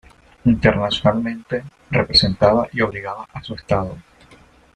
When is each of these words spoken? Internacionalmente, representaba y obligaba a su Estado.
Internacionalmente, 0.45 1.63
representaba 1.91 2.67
y 2.73 2.81
obligaba 2.81 3.27
a 3.31 3.43
su 3.43 3.53
Estado. 3.53 3.97